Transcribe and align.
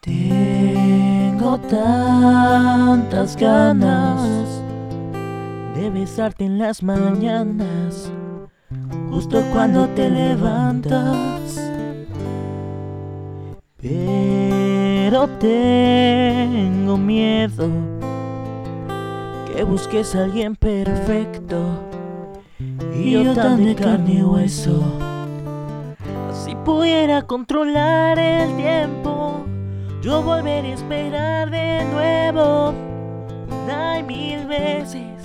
Tengo 0.00 1.58
tantas 1.60 3.36
ganas 3.36 4.62
de 5.74 5.90
besarte 5.90 6.44
en 6.44 6.58
las 6.58 6.82
mañanas, 6.82 8.10
justo 9.10 9.42
cuando 9.52 9.86
te 9.88 10.08
levantas. 10.08 11.60
Tengo 15.26 16.96
miedo 16.96 17.68
que 19.46 19.64
busques 19.64 20.14
a 20.14 20.24
alguien 20.24 20.54
perfecto 20.54 21.56
y 22.94 23.12
yo 23.12 23.34
tan 23.34 23.64
de 23.64 23.74
carne 23.74 24.14
y 24.14 24.22
hueso. 24.22 24.80
Si 26.32 26.54
pudiera 26.54 27.22
controlar 27.22 28.18
el 28.18 28.54
tiempo, 28.56 29.44
yo 30.02 30.22
volvería 30.22 30.70
a 30.70 30.74
esperar 30.74 31.50
de 31.50 31.84
nuevo. 31.92 32.74
Una 33.64 33.98
y 33.98 34.02
mil 34.04 34.46
veces 34.46 35.24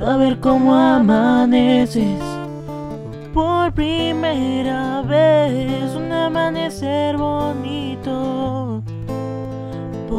a 0.00 0.16
ver 0.16 0.40
cómo 0.40 0.74
amaneces. 0.74 2.20
Por 3.34 3.72
primera 3.72 5.02
vez 5.02 5.94
un 5.94 6.10
amanecer 6.12 7.16
bonito 7.16 8.41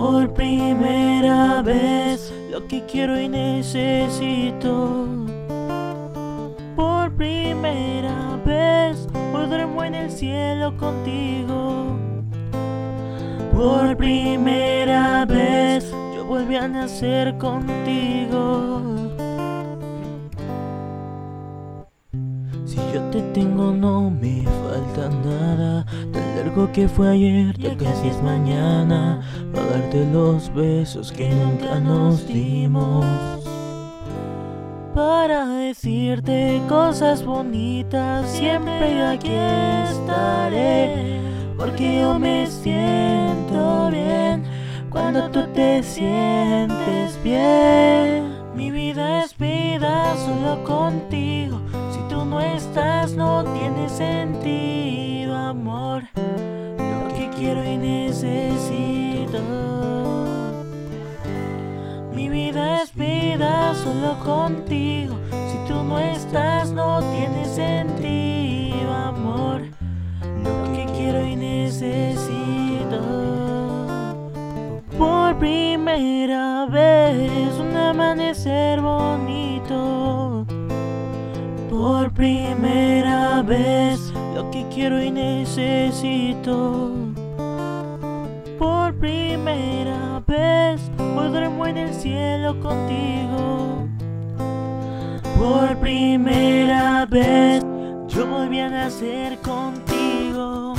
por 0.04 0.34
primera 0.34 1.62
vez 1.62 2.34
lo 2.52 2.68
que 2.68 2.86
quiero 2.86 3.18
y 3.18 3.30
necesito. 3.30 5.08
Por 6.76 7.16
primera 7.16 8.38
vez 8.45 9.08
hoy 9.34 9.48
duermo 9.48 9.82
en 9.82 9.95
el 9.95 10.12
cielo 10.12 10.76
contigo. 10.76 11.98
Por 13.54 13.95
primera 13.95 15.23
vez 15.23 15.90
yo 16.14 16.26
volví 16.26 16.58
a 16.58 16.67
nacer 16.67 17.38
contigo 17.38 19.12
yo 22.94 23.02
te 23.09 23.22
tengo 23.33 23.72
no 23.72 24.11
me 24.11 24.44
falta 24.44 25.09
nada. 25.25 25.86
Tan 26.11 26.36
largo 26.36 26.72
que 26.72 26.88
fue 26.88 27.09
ayer, 27.09 27.58
ya 27.58 27.75
casi 27.75 28.09
es 28.09 28.22
mañana. 28.22 29.22
Para 29.52 29.66
darte 29.66 30.05
los 30.11 30.53
besos 30.53 31.11
que 31.11 31.30
nunca 31.30 31.80
nos 31.80 32.27
dimos. 32.27 33.03
Para 34.94 35.47
decirte 35.47 36.61
cosas 36.69 37.25
bonitas 37.25 38.30
Siempre 38.30 39.02
aquí 39.02 39.31
estaré. 39.89 41.19
Porque 41.58 42.02
yo 42.02 42.19
me 42.19 42.45
siento 42.45 43.89
bien 43.89 44.44
Cuando 44.91 45.31
tú 45.31 45.47
te 45.55 45.81
sientes 45.81 47.17
bien. 47.23 48.33
Mi 48.55 48.69
vida 48.69 49.23
es 49.23 49.36
vida 49.36 50.16
solo 50.16 50.64
contigo 50.64 51.59
no 53.16 53.44
tiene 53.44 53.89
sentido, 53.89 55.36
amor. 55.36 56.03
Lo 56.16 57.14
que 57.16 57.30
quiero 57.38 57.64
y 57.64 57.78
necesito. 57.78 59.39
Mi 62.14 62.30
vida 62.30 62.83
es 62.83 62.94
vida 62.95 63.73
solo 63.76 64.17
contigo. 64.23 65.15
Si 65.32 65.58
tú 65.67 65.83
no 65.83 65.99
estás 65.99 66.71
no 66.71 67.02
tiene 67.11 67.45
sentido, 67.45 68.93
amor. 68.93 69.61
Lo 70.43 70.73
que 70.73 70.86
quiero 70.95 71.26
y 71.26 71.36
necesito. 71.36 72.99
Por 74.98 75.38
primera 75.38 76.65
vez 76.65 77.54
un 77.59 77.76
amanecer 77.76 78.82
bonito 78.82 79.92
por 81.73 82.11
primera 82.11 83.42
vez 83.42 84.14
lo 84.36 84.52
que 84.52 84.64
quiero 84.67 85.02
y 85.02 85.10
necesito. 85.10 86.92
Por 88.60 88.94
primera 89.00 90.22
vez 90.28 90.80
duermo 91.32 91.66
en 91.66 91.78
el 91.78 91.94
cielo 91.95 92.60
contigo. 92.60 93.88
Por 95.39 95.76
primera 95.78 97.08
vez 97.08 97.66
yo 98.08 98.28
volví 98.28 98.60
a 98.60 98.70
nacer 98.70 99.39
contigo. 99.39 100.76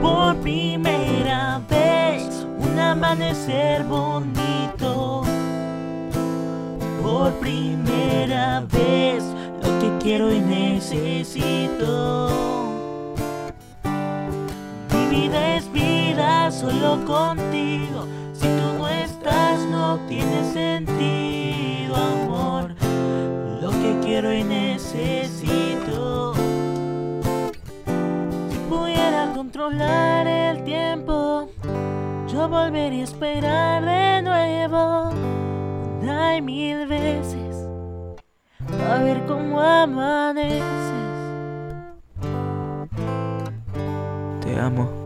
Por 0.00 0.34
primera 0.36 1.60
vez 1.68 2.46
un 2.58 2.78
amanecer 2.78 3.84
bonito. 3.84 5.22
Por 7.02 7.32
primera 7.34 8.60
vez 8.60 8.99
quiero 10.02 10.32
y 10.32 10.40
necesito. 10.40 12.30
Mi 14.92 15.06
vida 15.08 15.56
es 15.56 15.70
vida 15.72 16.50
solo 16.50 17.04
contigo. 17.04 18.06
Si 18.32 18.46
tú 18.46 18.78
no 18.78 18.88
estás 18.88 19.60
no 19.66 19.98
tiene 20.08 20.44
sentido, 20.52 21.96
amor. 21.96 22.74
Lo 23.60 23.70
que 23.70 23.98
quiero 24.02 24.32
y 24.32 24.42
necesito. 24.42 26.34
Si 28.50 28.58
pudiera 28.68 29.32
controlar 29.34 30.26
el 30.26 30.64
tiempo, 30.64 31.50
yo 32.32 32.48
volvería 32.48 33.02
a 33.02 33.04
esperar 33.04 33.84
de 33.84 34.22
nuevo. 34.22 35.10
Una 36.00 36.40
mil 36.40 36.86
veces 36.86 37.50
a 38.90 39.02
ver 39.02 39.24
cómo 39.26 39.39
Te 44.40 44.60
amo. 44.60 44.99